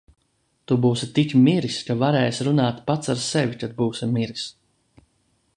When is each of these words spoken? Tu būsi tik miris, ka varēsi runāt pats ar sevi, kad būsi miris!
Tu 0.69 0.77
būsi 0.85 1.09
tik 1.17 1.35
miris, 1.41 1.77
ka 1.89 1.97
varēsi 2.05 2.47
runāt 2.49 2.81
pats 2.89 3.15
ar 3.15 3.23
sevi, 3.27 3.63
kad 3.65 3.79
būsi 3.83 4.13
miris! 4.19 4.49